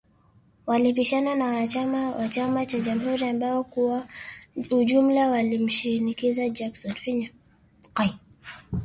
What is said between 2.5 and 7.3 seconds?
cha Jamhuri ambao kwa ujumla walimshinikiza Jackson